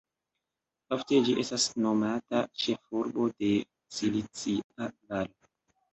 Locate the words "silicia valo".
3.99-5.39